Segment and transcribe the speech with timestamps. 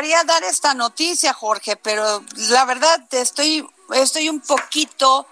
[0.00, 5.26] gustaría dar esta noticia, Jorge, pero la verdad estoy, estoy un poquito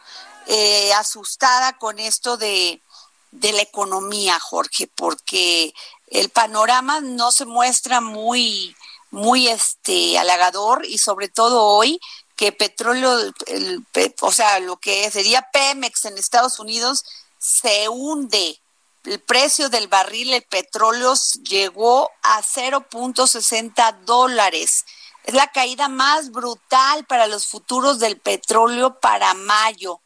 [0.47, 2.83] eh, asustada con esto de,
[3.31, 5.73] de la economía, Jorge, porque
[6.09, 8.77] el panorama no se muestra muy,
[9.11, 11.99] muy este halagador y sobre todo hoy
[12.37, 13.87] que petróleo, el,
[14.21, 17.07] o sea, lo que sería Pemex en Estados Unidos
[17.39, 18.61] se hunde.
[19.05, 24.85] El precio del barril, el petróleo, llegó a 0.60 dólares.
[25.25, 30.01] Es la caída más brutal para los futuros del petróleo para mayo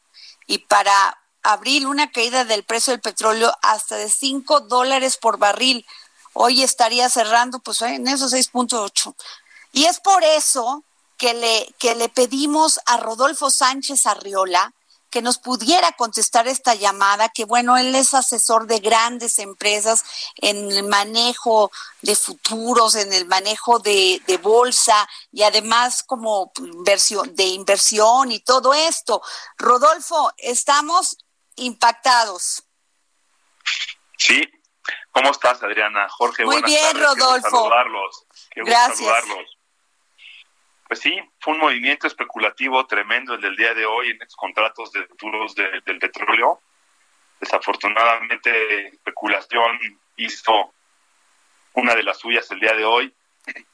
[0.46, 5.86] y para abril una caída del precio del petróleo hasta de 5 dólares por barril.
[6.34, 9.14] Hoy estaría cerrando pues en esos 6.8.
[9.72, 10.84] Y es por eso
[11.16, 14.72] que le, que le pedimos a Rodolfo Sánchez Arriola
[15.12, 20.04] que nos pudiera contestar esta llamada, que bueno, él es asesor de grandes empresas
[20.36, 27.36] en el manejo de futuros, en el manejo de, de bolsa y además como inversión,
[27.36, 29.22] de inversión y todo esto.
[29.58, 31.18] Rodolfo, estamos
[31.56, 32.64] impactados.
[34.16, 34.40] Sí,
[35.10, 36.08] ¿cómo estás, Adriana?
[36.08, 37.50] Jorge, Muy bien, Rodolfo.
[37.50, 38.26] saludarlos.
[38.56, 38.98] Gracias.
[38.98, 39.58] Saludarlos.
[40.92, 44.92] Pues sí, fue un movimiento especulativo tremendo el del día de hoy en los contratos
[44.92, 46.60] de futuros de, del petróleo.
[47.40, 49.78] Desafortunadamente, especulación
[50.18, 50.74] hizo
[51.72, 53.14] una de las suyas el día de hoy.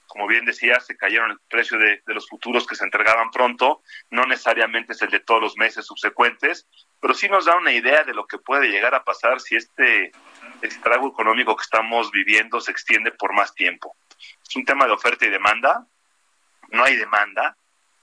[0.06, 3.82] Como bien decía, se cayeron el precio de, de, los futuros que se entregaban pronto.
[4.10, 6.68] No necesariamente es el de todos los meses subsecuentes,
[7.00, 10.12] pero sí nos da una idea de lo que puede llegar a pasar si este
[10.62, 13.96] estrago económico que estamos viviendo se extiende por más tiempo.
[14.48, 15.84] Es un tema de oferta y demanda.
[16.68, 17.56] No hay demanda.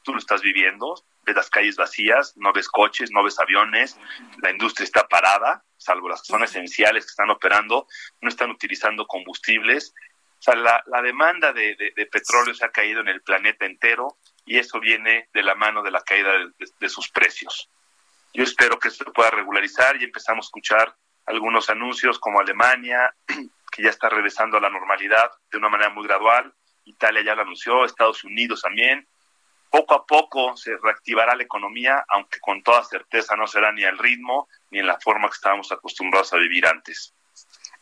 [0.03, 0.96] Tú lo estás viviendo.
[1.24, 3.98] Ves las calles vacías, no ves coches, no ves aviones.
[4.44, 7.88] La industria está parada, salvo las que son esenciales que están operando.
[8.22, 9.94] No están utilizando combustibles.
[10.40, 13.66] O sea, la, la demanda de, de, de, petróleo se ha caído en el planeta
[13.66, 17.70] entero y eso viene de la mano de la caída de, de sus precios.
[18.34, 23.16] Yo espero que esto se pueda regularizar y empezamos a escuchar algunos anuncios como Alemania,
[23.72, 26.54] que ya está regresando a la normalidad de una manera muy gradual,
[26.85, 29.07] Italia ya lo anunció, Estados Unidos también.
[29.69, 33.97] Poco a poco se reactivará la economía, aunque con toda certeza no será ni al
[33.97, 37.13] ritmo ni en la forma que estábamos acostumbrados a vivir antes.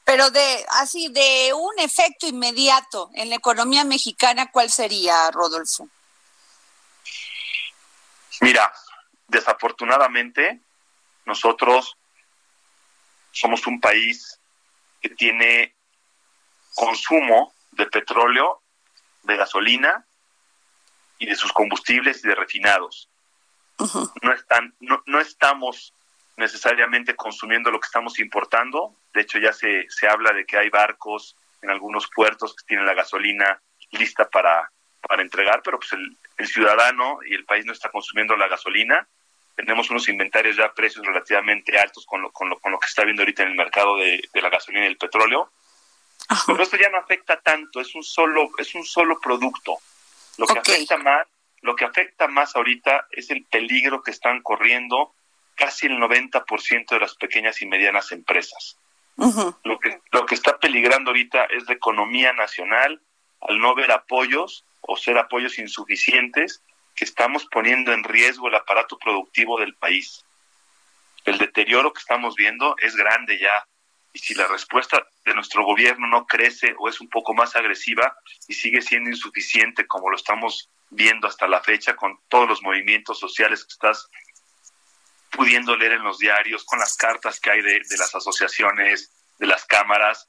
[0.04, 5.88] Pero de así de un efecto inmediato en la economía mexicana, ¿cuál sería, Rodolfo?
[8.42, 8.74] Mira,
[9.28, 10.60] desafortunadamente
[11.26, 11.96] nosotros
[13.32, 14.40] somos un país
[15.02, 15.76] que tiene
[16.74, 18.63] consumo de petróleo,
[19.24, 20.06] de gasolina
[21.20, 23.10] y de sus combustibles y de refinados.
[23.80, 24.12] Uh -huh.
[24.22, 25.94] no, están, no, no, estamos
[26.38, 28.96] necesariamente consumiendo lo que estamos importando.
[29.14, 32.86] De hecho, ya se, se habla de que hay barcos en algunos puertos que tienen
[32.86, 33.62] la gasolina
[33.92, 34.72] lista para,
[35.08, 39.08] para entregar, pero pues el, el ciudadano y el país no está consumiendo la gasolina
[39.56, 42.88] tenemos unos inventarios ya a precios relativamente altos con lo, con lo, con lo que
[42.88, 45.52] está viendo ahorita en el mercado de, de la gasolina y el petróleo.
[46.34, 46.44] Ajá.
[46.48, 49.78] Pero esto ya no afecta tanto, es un solo, es un solo producto.
[50.38, 50.74] Lo que okay.
[50.76, 51.28] afecta más,
[51.62, 55.14] lo que afecta más ahorita es el peligro que están corriendo
[55.56, 58.78] casi el 90% de las pequeñas y medianas empresas.
[59.16, 59.58] Uh -huh.
[59.64, 63.00] lo, que, lo que está peligrando ahorita es la economía nacional
[63.42, 66.64] al no ver apoyos o ser apoyos insuficientes
[66.96, 70.26] que estamos poniendo en riesgo el aparato productivo del país.
[71.26, 73.66] El deterioro que estamos viendo es grande ya.
[74.14, 78.16] Y si la respuesta de nuestro gobierno no crece o es un poco más agresiva
[78.48, 83.20] y sigue siendo insuficiente como lo estamos viendo hasta la fecha con todos los movimientos
[83.20, 84.08] sociales que estás
[85.32, 89.48] pudiendo leer en los diarios, con las cartas que hay de, de las asociaciones, de
[89.48, 90.28] las cámaras,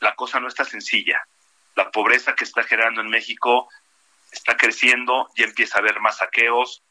[0.00, 1.20] la cosa no está sencilla.
[1.74, 3.68] La pobreza que está generando en México
[4.30, 6.82] está creciendo, ya empieza a haber más saqueos.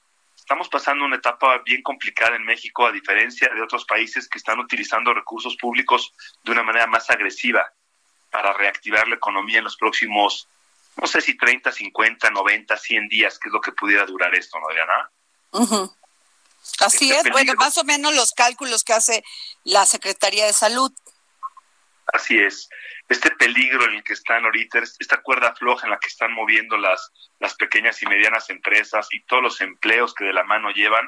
[0.48, 4.58] Estamos pasando una etapa bien complicada en México, a diferencia de otros países que están
[4.62, 7.70] utilizando recursos públicos de una manera más agresiva
[8.32, 10.48] para reactivar la economía en los próximos,
[10.96, 14.58] no sé si 30, 50, 90, 100 días, que es lo que pudiera durar esto,
[14.58, 15.12] ¿no, Adriana?
[15.52, 15.96] Uh -huh.
[16.80, 17.34] Así este es, peligro.
[17.34, 19.26] bueno, más o menos los cálculos que hace
[19.66, 20.94] la Secretaría de Salud.
[22.14, 22.70] Así es.
[23.10, 26.78] Este peligro en el que están ahorita, esta cuerda floja en la que están moviendo
[26.78, 31.08] las, las pequeñas y medianas empresas y todos los empleos que de la mano llevan,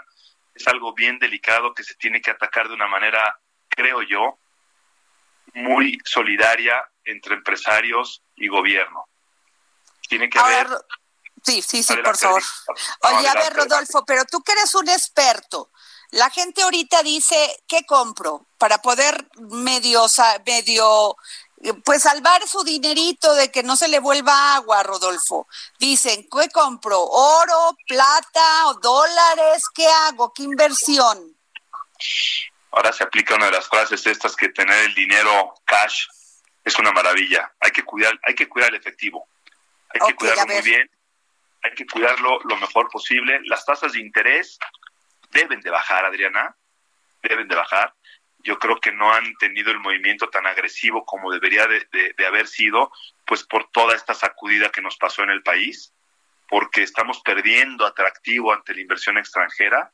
[0.54, 4.40] es algo bien delicado que se tiene que atacar de una manera, creo yo,
[5.54, 9.06] muy solidaria entre empresarios y gobierno.
[10.07, 10.68] Tiene que haber...
[11.44, 12.44] Sí, sí, sí, por favor.
[13.02, 15.72] Oye, a ver, Rodolfo, pero tú que eres un experto,
[16.11, 18.45] la gente ahorita dice, ¿qué compro?
[18.57, 20.06] Para poder medio,
[20.45, 21.15] medio,
[21.83, 25.47] pues salvar su dinerito de que no se le vuelva agua, Rodolfo.
[25.77, 27.00] Dicen, ¿qué compro?
[27.01, 29.63] ¿Oro, plata o dólares?
[29.73, 30.33] ¿Qué hago?
[30.33, 31.35] ¿Qué inversión?
[32.71, 36.06] Ahora se aplica una de las frases estas que tener el dinero cash
[36.63, 37.51] es una maravilla.
[37.59, 39.27] Hay que cuidar, hay que cuidar el efectivo.
[39.89, 40.89] Hay que cuidarlo muy bien.
[41.63, 43.41] Hay que cuidarlo lo mejor posible.
[43.45, 44.57] Las tasas de interés
[45.31, 46.56] deben de bajar, Adriana,
[47.22, 47.94] deben de bajar.
[48.40, 52.92] Yo creo que no han tenido el movimiento tan agresivo como debería de, haber sido,
[53.26, 55.94] pues por toda esta sacudida que nos pasó en el país,
[56.48, 59.92] porque estamos perdiendo atractivo ante la inversión extranjera,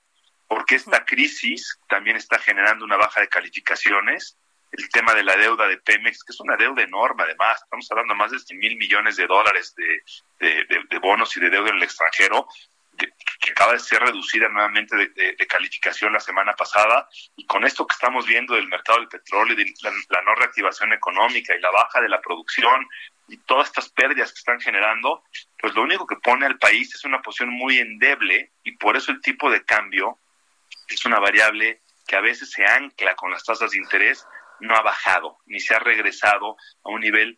[0.48, 4.38] porque esta crisis también está generando una baja de calificaciones,
[4.72, 8.16] el tema de la deuda de Pemex, que es una deuda enorme además, estamos hablando
[8.16, 11.84] más de 100 mil millones de dólares de, de, bonos y de deuda en el
[11.84, 12.48] extranjero,
[13.46, 17.94] que acaba de ser reducida nuevamente de, calificación la semana pasada y con esto que
[17.94, 22.10] estamos viendo del mercado del petróleo, de la, no reactivación económica y la baja de
[22.10, 22.88] la producción
[23.28, 25.24] y todas estas pérdidas que están generando,
[25.60, 29.12] pues lo único que pone al país es una posición muy endeble y por eso
[29.12, 30.18] el tipo de cambio
[30.88, 34.26] es una variable que a veces se ancla con las tasas de interés,
[34.60, 37.38] no ha bajado ni se ha regresado a un nivel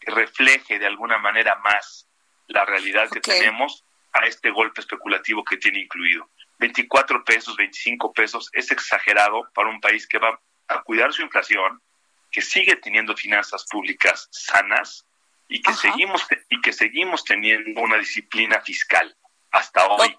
[0.00, 2.08] que refleje de alguna manera más
[2.46, 3.83] la realidad que tenemos
[4.14, 6.30] a este golpe especulativo que tiene incluido.
[6.58, 11.82] 24 pesos, 25 pesos es exagerado para un país que va a cuidar su inflación,
[12.30, 15.04] que sigue teniendo finanzas públicas sanas
[15.48, 19.14] y que seguimos y que seguimos teniendo una disciplina fiscal
[19.50, 20.16] hasta hoy.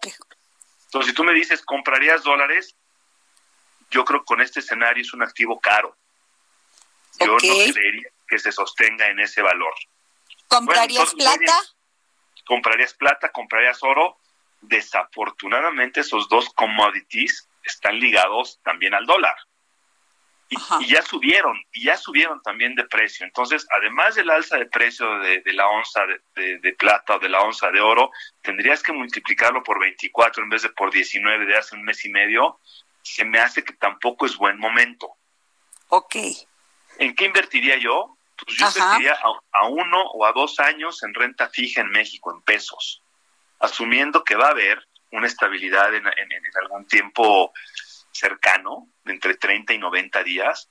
[0.86, 2.76] Entonces, si tú me dices, ¿comprarías dólares?
[3.90, 5.96] Yo creo que con este escenario es un activo caro.
[7.20, 9.74] Yo no creería que se sostenga en ese valor.
[10.48, 11.75] ¿Comprarías plata?
[12.46, 14.18] Comprarías plata, comprarías oro.
[14.62, 19.36] Desafortunadamente esos dos commodities están ligados también al dólar.
[20.48, 23.26] Y, ya subieron, y ya subieron también de precio.
[23.26, 26.04] Entonces, además del alza de precio de, la onza
[26.36, 28.12] de, plata o de la onza de oro,
[28.42, 32.10] tendrías que multiplicarlo por 24 en vez de por 19 de hace un mes y
[32.10, 32.60] medio.
[33.02, 35.16] Se me hace que tampoco es buen momento.
[35.90, 36.16] Ok.
[37.00, 38.15] ¿En qué invertiría yo?
[38.38, 39.18] Pues yo invertiría
[39.52, 43.02] a, uno o a dos años en renta fija en México, en pesos,
[43.60, 46.06] asumiendo que va a haber una estabilidad en,
[46.62, 47.54] algún tiempo
[48.12, 50.70] cercano, de entre 30 y 90 días,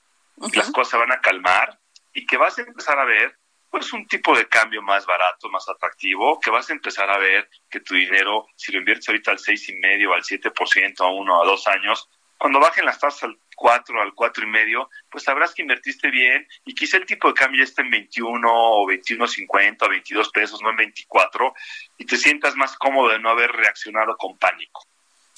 [0.50, 1.78] que las cosas van a calmar
[2.12, 3.38] y que vas a empezar a ver
[3.70, 7.48] pues un tipo de cambio más barato, más atractivo, que vas a empezar a ver
[7.68, 11.42] que tu dinero, si lo inviertes ahorita al seis y medio, al 7%, a uno,
[11.42, 12.08] a dos años,
[12.38, 16.46] cuando bajen las tasas al 4, al cuatro y medio, pues sabrás que invertiste bien
[16.64, 20.60] y quizá el tipo de cambio ya esté en 21 o 21.50 o 22 pesos,
[20.62, 21.54] no en 24,
[21.98, 24.84] y te sientas más cómodo de no haber reaccionado con pánico.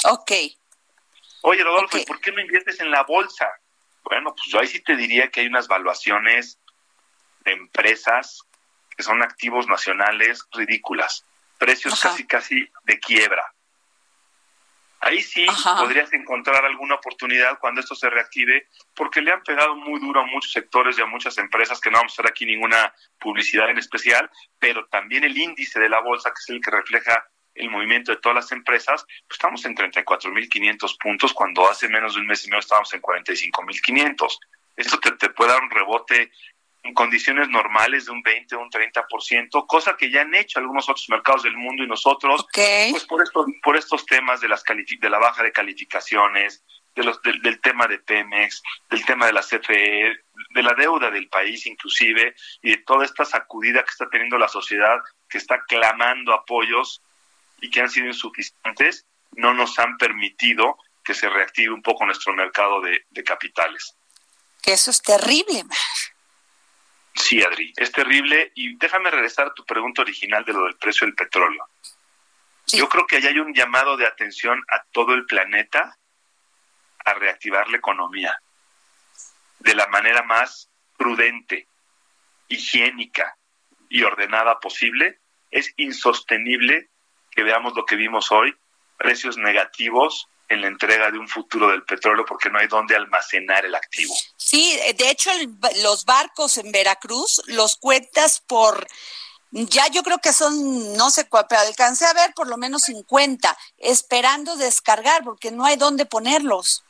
[0.04, 0.32] Ok.
[1.42, 3.48] Oye, Rodolfo, ¿y por qué no inviertes en la bolsa?
[4.02, 6.58] Bueno, pues yo ahí sí te diría que hay unas valuaciones
[7.44, 8.42] de empresas
[8.96, 11.24] que son activos nacionales ridículas,
[11.58, 13.52] precios casi casi de quiebra.
[15.06, 15.46] Ahí sí
[15.78, 20.26] podrías encontrar alguna oportunidad cuando esto se reactive, porque le han pegado muy duro a
[20.26, 23.78] muchos sectores y a muchas empresas, que no vamos a hacer aquí ninguna publicidad en
[23.78, 28.10] especial, pero también el índice de la bolsa, que es el que refleja el movimiento
[28.10, 32.44] de todas las empresas, pues estamos en 34.500 puntos, cuando hace menos de un mes
[32.44, 34.38] y medio estábamos en 45.500.
[34.74, 36.32] Esto te, te puede dar un rebote
[36.86, 40.88] en condiciones normales de un 20 o un 30%, cosa que ya han hecho algunos
[40.88, 45.10] otros mercados del mundo y nosotros, pues por, esto, por estos temas de, las de
[45.10, 46.64] la baja de calificaciones,
[46.94, 50.16] de los, del, tema de Pemex, del tema de la CFE,
[50.54, 54.48] de la deuda del país inclusive, y de toda esta sacudida que está teniendo la
[54.48, 57.02] sociedad, que está clamando apoyos
[57.60, 62.32] y que han sido insuficientes, no nos han permitido que se reactive un poco nuestro
[62.32, 63.96] mercado de, de capitales.
[64.62, 65.64] Que eso es terrible.
[67.16, 68.52] Sí, Adri, es terrible.
[68.54, 71.66] Y déjame regresar a tu pregunta original de lo del precio del petróleo.
[72.66, 75.96] Yo creo que allá hay un llamado de atención a todo el planeta
[77.04, 78.36] a reactivar la economía
[79.60, 81.68] de la manera más prudente,
[82.48, 83.36] higiénica
[83.88, 85.20] y ordenada posible.
[85.50, 86.90] Es insostenible
[87.30, 88.54] que veamos lo que vimos hoy
[88.96, 93.64] precios negativos en la entrega de un futuro del petróleo porque no hay dónde almacenar
[93.64, 94.14] el activo.
[94.36, 95.30] Sí, de hecho
[95.82, 98.86] los barcos en Veracruz los cuentas por
[99.50, 103.56] ya yo creo que son, no sé pero alcancé a ver por lo menos 50,
[103.78, 106.84] esperando descargar, porque no hay dónde ponerlos.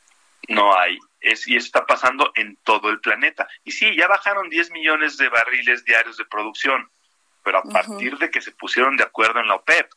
[0.49, 3.47] No hay, es, y eso está pasando en todo el planeta.
[3.63, 6.89] Y sí, ya bajaron 10 millones de barriles diarios de producción,
[7.43, 9.89] pero a partir de que se pusieron de acuerdo en la OPEP,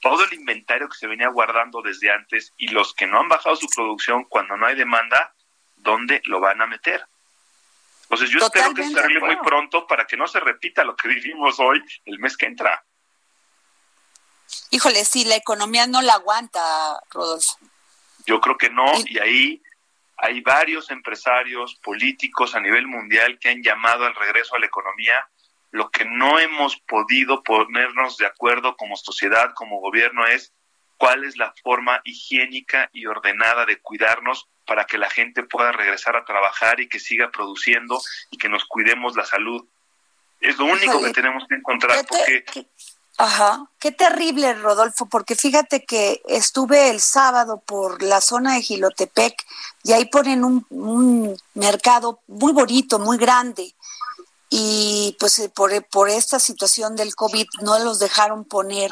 [0.00, 3.56] todo el inventario que se venía guardando desde antes y los que no han bajado
[3.56, 5.34] su producción cuando no hay demanda,
[5.76, 7.04] ¿dónde lo van a meter?
[8.04, 11.08] Entonces yo espero que se arregle muy pronto para que no se repita lo que
[11.08, 12.84] vivimos hoy el mes que entra.
[14.70, 16.60] Híjole, si la economía no la aguanta,
[17.10, 17.58] Rodolfo.
[18.26, 19.62] Yo creo que no, y, y ahí
[20.16, 25.28] hay varios empresarios políticos a nivel mundial que han llamado al regreso a la economía.
[25.70, 30.52] Lo que no hemos podido ponernos de acuerdo como sociedad, como gobierno, es
[31.00, 36.14] cuál es la forma higiénica y ordenada de cuidarnos para que la gente pueda regresar
[36.14, 38.00] a trabajar y que siga produciendo
[38.30, 39.66] y que nos cuidemos la salud.
[40.40, 42.44] Es lo único que tenemos que encontrar porque...
[43.16, 49.42] ajá, qué terrible, Rodolfo, porque fíjate que estuve el sábado por la zona de Gilotepec
[49.84, 53.74] y ahí ponen un, un mercado muy bonito, muy grande
[54.50, 58.90] y pues eh, por, por esta situación del COVID no los dejaron poner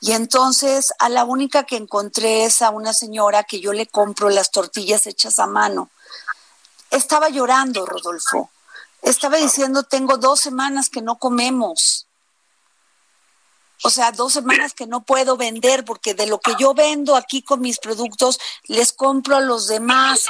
[0.00, 4.30] y entonces a la única que encontré es a una señora que yo le compro
[4.30, 5.90] las tortillas hechas a mano.
[6.90, 8.50] Estaba llorando, Rodolfo.
[9.02, 12.06] Estaba diciendo, tengo dos semanas que no comemos.
[13.82, 17.42] O sea, dos semanas que no puedo vender porque de lo que yo vendo aquí
[17.42, 20.26] con mis productos les compro a los demás.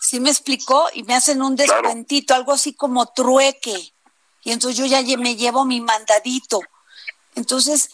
[0.00, 0.88] ¿Sí me explicó?
[0.92, 3.92] Y me hacen un descuentito, algo así como trueque.
[4.42, 6.60] Y entonces yo ya me llevo mi mandadito.
[7.34, 7.90] Entonces,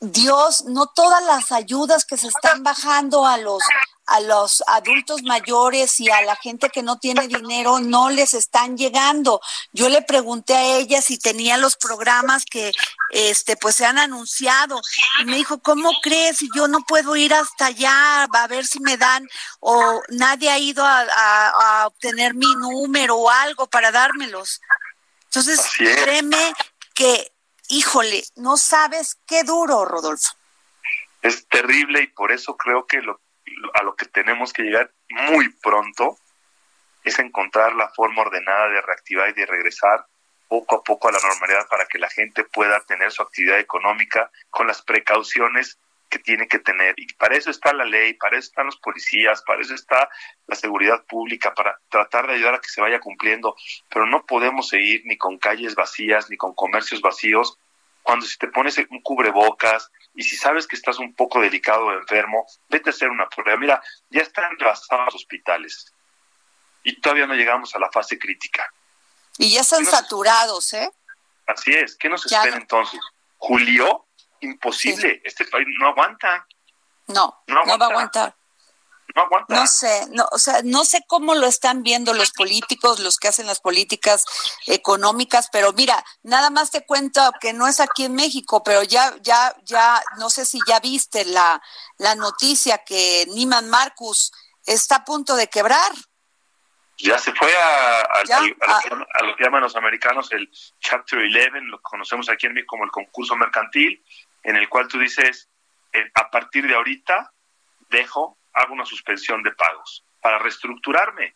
[0.00, 3.62] Dios, no todas las ayudas que se están bajando a los
[4.08, 8.76] a los adultos mayores y a la gente que no tiene dinero no les están
[8.76, 9.40] llegando.
[9.72, 12.72] Yo le pregunté a ella si tenía los programas que
[13.10, 14.80] este pues se han anunciado
[15.20, 16.38] y me dijo, "¿Cómo crees?
[16.54, 19.26] Yo no puedo ir hasta allá a ver si me dan
[19.60, 24.60] o nadie ha ido a, a obtener mi número o algo para dármelos."
[25.36, 26.54] Entonces, créeme
[26.94, 27.30] que
[27.68, 30.32] híjole, no sabes qué duro, Rodolfo.
[31.20, 33.20] Es terrible y por eso creo que lo,
[33.74, 36.16] a lo que tenemos que llegar muy pronto
[37.04, 40.06] es encontrar la forma ordenada de reactivar y de regresar
[40.48, 44.30] poco a poco a la normalidad para que la gente pueda tener su actividad económica
[44.50, 45.78] con las precauciones
[46.16, 46.94] que tiene que tener.
[46.96, 50.08] Y para eso está la ley, para eso están los policías, para eso está
[50.46, 53.54] la seguridad pública, para tratar de ayudar a que se vaya cumpliendo.
[53.90, 57.58] Pero no podemos seguir ni con calles vacías, ni con comercios vacíos,
[58.02, 61.92] cuando si te pones un cubrebocas y si sabes que estás un poco delicado o
[61.92, 63.58] enfermo, vete a hacer una prueba.
[63.58, 65.92] Mira, ya están rebasados los hospitales
[66.82, 68.64] y todavía no llegamos a la fase crítica.
[69.38, 70.90] Y ya están saturados, ¿eh?
[71.46, 71.96] Así es.
[71.96, 73.00] ¿Qué nos espera entonces?
[73.36, 74.05] ¿Julio?
[74.40, 76.46] Imposible, este país no aguanta.
[77.08, 78.36] No, no, va a aguantar.
[79.14, 79.54] No aguanta.
[79.54, 83.28] No sé, no, o sea, no sé cómo lo están viendo los políticos, los que
[83.28, 84.24] hacen las políticas
[84.66, 89.14] económicas, pero mira, nada más te cuento que no es aquí en México, pero ya,
[89.22, 91.62] ya, ya, no sé si ya viste la,
[91.98, 94.32] la noticia que Niman Marcus
[94.66, 95.92] está a punto de quebrar.
[96.98, 100.50] Ya se fue a, a, lo, que llaman los americanos el
[100.80, 104.02] Chapter 11, lo conocemos aquí en México como el concurso mercantil,
[104.46, 105.50] en el cual tú dices,
[105.92, 107.32] eh, a partir de ahorita
[107.90, 111.34] dejo, hago una suspensión de pagos para reestructurarme.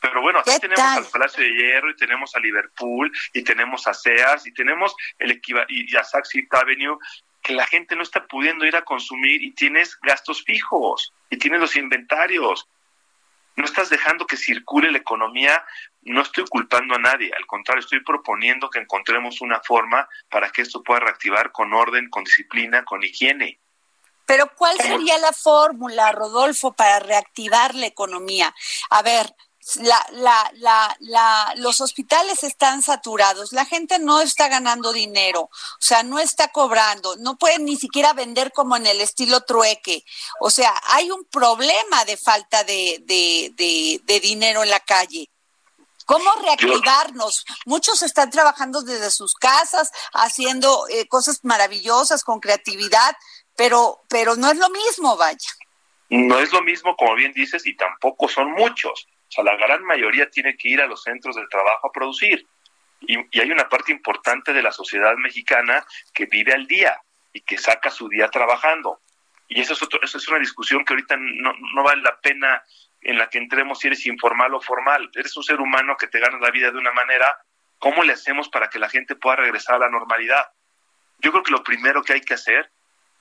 [0.00, 3.94] Pero bueno, aquí tenemos al Palacio de Hierro y tenemos a Liverpool y tenemos a
[3.94, 6.98] Sears y tenemos el y a Saks Avenue
[7.42, 11.60] que la gente no está pudiendo ir a consumir y tienes gastos fijos y tienes
[11.60, 12.68] los inventarios.
[13.56, 15.64] No estás dejando que circule la economía
[16.08, 20.62] no estoy culpando a nadie, al contrario, estoy proponiendo que encontremos una forma para que
[20.62, 23.58] esto pueda reactivar con orden, con disciplina, con higiene.
[24.26, 28.54] Pero ¿cuál sería la fórmula, Rodolfo, para reactivar la economía?
[28.90, 29.34] A ver,
[29.76, 35.50] la, la, la, la, los hospitales están saturados, la gente no está ganando dinero, o
[35.78, 40.04] sea, no está cobrando, no pueden ni siquiera vender como en el estilo trueque.
[40.40, 45.28] O sea, hay un problema de falta de, de, de, de dinero en la calle.
[46.08, 47.44] ¿Cómo reactivarnos?
[47.66, 53.14] Muchos están trabajando desde sus casas, haciendo eh, cosas maravillosas con creatividad,
[53.54, 55.50] pero, pero no es lo mismo, vaya.
[56.08, 59.06] No es lo mismo, como bien dices, y tampoco son muchos.
[59.28, 62.46] O sea, la gran mayoría tiene que ir a los centros del trabajo a producir.
[63.02, 66.98] Y, y hay una parte importante de la sociedad mexicana que vive al día
[67.34, 69.02] y que saca su día trabajando.
[69.46, 72.62] Y eso es, otro, eso es una discusión que ahorita no, no vale la pena
[73.00, 75.10] en la que entremos si eres informal o formal.
[75.14, 77.38] Eres un ser humano que te gana la vida de una manera.
[77.78, 80.50] ¿Cómo le hacemos para que la gente pueda regresar a la normalidad?
[81.18, 82.70] Yo creo que lo primero que hay que hacer,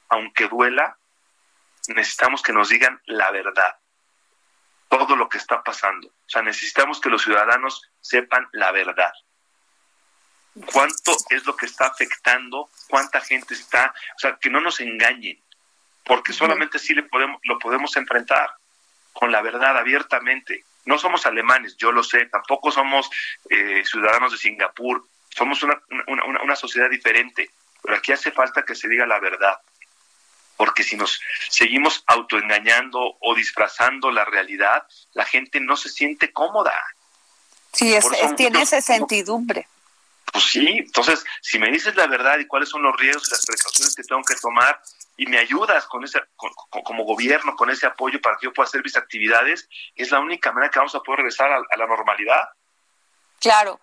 [0.10, 0.98] aunque duela,
[1.89, 3.77] necesitamos que nos digan la verdad,
[4.89, 6.07] todo lo que está pasando.
[6.07, 9.13] O sea, necesitamos que los ciudadanos sepan la verdad.
[10.72, 12.69] ¿Cuánto es lo que está afectando?
[12.89, 13.93] ¿Cuánta gente está?
[14.15, 15.39] O sea, que no nos engañen,
[16.03, 18.50] porque solamente así le podemos, lo podemos enfrentar
[19.20, 20.64] con la verdad abiertamente.
[20.86, 23.10] No somos alemanes, yo lo sé, tampoco somos
[23.50, 27.50] eh, ciudadanos de Singapur, somos una, una, una sociedad diferente,
[27.84, 29.60] pero aquí hace falta que se diga la verdad
[30.58, 34.84] porque si nos seguimos autoengañando o disfrazando la realidad,
[35.14, 36.74] la gente no se siente cómoda.
[37.72, 38.06] Sí, es,
[38.36, 39.68] tiene esa sentidumbre.
[40.34, 43.46] Pues sí, entonces, si me dices la verdad y cuáles son los riesgos y las
[43.46, 44.82] precauciones que tengo que tomar
[45.18, 46.22] y me ayudas con ese,
[46.84, 50.52] como gobierno, con ese apoyo para que yo pueda hacer mis actividades, es la única
[50.52, 52.48] manera que vamos a poder regresar a la normalidad.
[53.40, 53.80] Claro.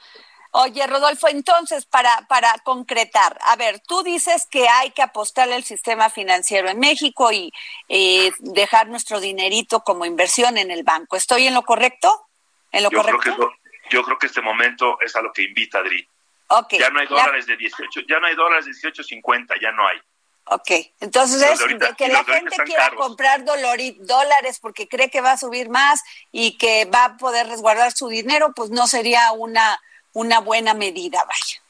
[0.56, 5.64] Oye, Rodolfo, entonces, para, para concretar, a ver, tú dices que hay que apostarle al
[5.64, 7.52] sistema financiero en México y
[7.88, 11.16] eh, dejar nuestro dinerito como inversión en el banco.
[11.16, 12.28] ¿Estoy en lo correcto?
[12.70, 13.20] ¿En lo yo correcto?
[13.20, 16.08] Creo que yo creo que este momento es a lo que invita Adri.
[16.46, 16.78] Okay.
[16.78, 20.00] Ya no hay dólares de 18, ya no hay dólares de 18.50, ya no hay.
[20.46, 20.70] Ok,
[21.00, 21.60] entonces es
[21.96, 26.84] que la gente quiera comprar dólares porque cree que va a subir más y que
[26.84, 29.80] va a poder resguardar su dinero, pues no sería una
[30.14, 31.62] una buena medida, vaya.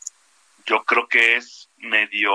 [0.66, 2.30] Yo creo que es medio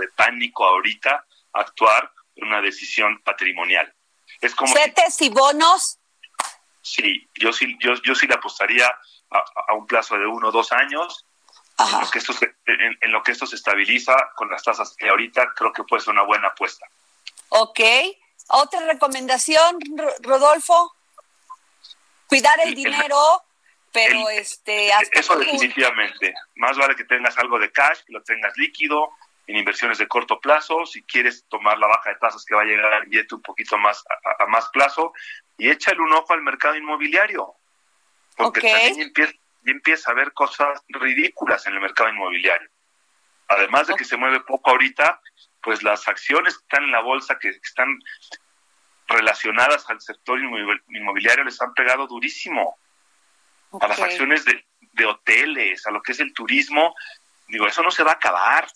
[0.00, 3.94] de pánico ahorita actuar en una decisión patrimonial.
[4.40, 5.98] Es como ¿Setes y bonos?
[6.80, 8.92] Sí, yo sí, yo, yo sí le apostaría
[9.30, 11.26] a, un plazo de uno o dos años
[11.78, 15.08] en lo, que esto se, en, lo que esto se estabiliza con las tasas que
[15.08, 16.86] ahorita creo que puede ser una buena apuesta.
[17.48, 17.80] Ok.
[18.48, 19.78] ¿Otra recomendación,
[20.20, 20.94] Rodolfo?
[22.26, 23.42] Cuidar el dinero
[23.92, 29.10] pero este eso definitivamente más vale que tengas algo de cash que lo tengas líquido
[29.46, 32.64] en inversiones de corto plazo si quieres tomar la baja de tasas que va a
[32.64, 34.02] llegar al billete un poquito más
[34.38, 35.12] a, más plazo
[35.58, 37.54] y échale un ojo al mercado inmobiliario
[38.34, 39.34] porque también empieza,
[39.70, 42.68] empieza a haber cosas ridículas en el mercado inmobiliario
[43.48, 45.20] además de que se mueve poco ahorita
[45.60, 47.98] pues las acciones que están en la bolsa que están
[49.08, 52.76] relacionadas al sector inmobiliario les han pegado durísimo
[53.80, 56.94] a las acciones de, de hoteles, a lo que es el turismo,
[57.48, 58.66] digo, eso no se va a acabar.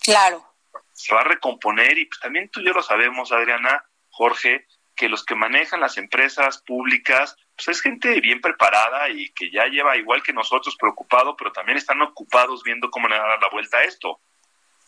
[0.00, 0.44] Claro.
[0.92, 5.08] Se va a recomponer y pues también tú y yo lo sabemos, Adriana, Jorge, que
[5.08, 9.96] los que manejan las empresas públicas, pues es gente bien preparada y que ya lleva
[9.96, 13.84] igual que nosotros preocupado, pero también están ocupados viendo cómo le dar la vuelta a
[13.84, 14.20] esto.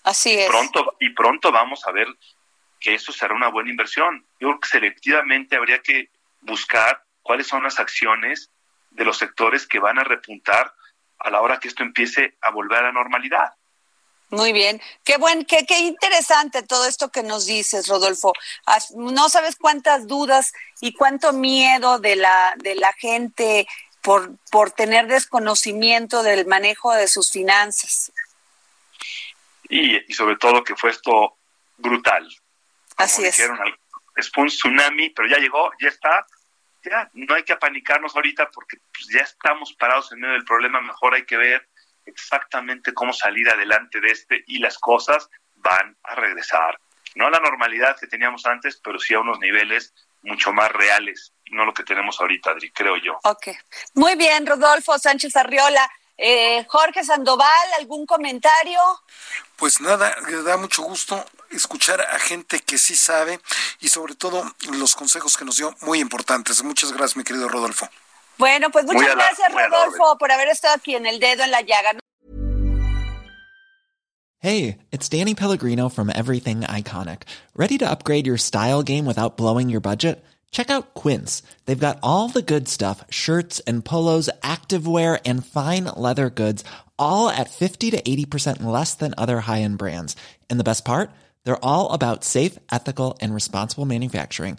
[0.05, 0.49] Así es.
[0.49, 2.07] Pronto, y pronto vamos a ver
[2.79, 4.25] que eso será una buena inversión.
[4.39, 6.11] Yo creo que selectivamente habría que
[6.43, 8.53] buscar cuáles son las acciones
[8.91, 10.73] de los sectores que van a repuntar
[11.19, 13.53] a la hora que esto empiece a volver a la normalidad.
[14.31, 18.33] Muy bien, qué buen, qué, qué interesante todo esto que nos dices, Rodolfo.
[18.97, 23.69] No sabes cuántas dudas y cuánto miedo de la de la gente
[24.03, 28.13] por por tener desconocimiento del manejo de sus finanzas.
[29.69, 31.37] Y, y sobre todo que fue esto
[31.77, 32.29] brutal.
[32.97, 33.39] Así es.
[34.17, 36.27] es un tsunami, pero ya llegó, ya está,
[37.13, 41.15] no hay que apanicarnos ahorita porque pues, ya estamos parados en medio del problema, mejor
[41.15, 41.69] hay que ver
[42.07, 46.79] exactamente cómo salir adelante de este y las cosas van a regresar.
[47.15, 51.33] No a la normalidad que teníamos antes, pero sí a unos niveles mucho más reales,
[51.51, 53.19] no lo que tenemos ahorita, Adri, creo yo.
[53.25, 53.49] Ok.
[53.95, 55.89] Muy bien, Rodolfo Sánchez Arriola.
[56.19, 58.81] Eh, Jorge Sandoval, ¿algún comentario?
[59.57, 63.39] Pues nada, me da mucho gusto escuchar a gente que sí sabe
[63.81, 64.43] y sobre todo
[64.73, 66.63] los consejos que nos dio muy importantes.
[66.63, 67.89] Muchas gracias, mi querido Rodolfo.
[68.39, 71.99] Bueno, pues muchas gracias, Rodolfo, por haber estado aquí en el dedo en la llaga.
[74.41, 77.23] Hey, it's Danny Pellegrino from Everything Iconic.
[77.57, 80.23] Ready to upgrade your style game without blowing your budget?
[80.51, 81.43] Check out Quince.
[81.65, 86.65] They've got all the good stuff, shirts and polos, activewear and fine leather goods,
[86.99, 90.17] all at 50 to 80% less than other high-end brands.
[90.49, 91.11] And the best part?
[91.45, 94.59] They're all about safe, ethical, and responsible manufacturing.